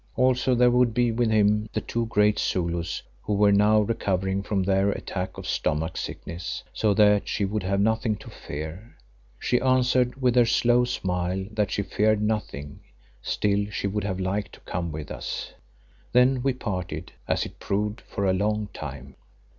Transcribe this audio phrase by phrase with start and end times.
[0.15, 4.63] Also there would be with him the two great Zulus who were now recovering from
[4.63, 8.97] their attack of stomach sickness, so that she would have nothing to fear.
[9.37, 12.79] She answered with her slow smile that she feared nothing,
[13.21, 15.53] still, she would have liked to come with us.
[16.13, 19.15] Then we parted, as it proved for a long time.